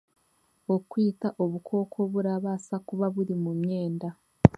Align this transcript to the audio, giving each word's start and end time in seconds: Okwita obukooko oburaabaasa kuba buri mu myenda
Okwita 0.75 1.27
obukooko 1.43 1.97
oburaabaasa 2.05 2.75
kuba 2.87 3.05
buri 3.15 3.33
mu 3.43 3.51
myenda 3.61 4.09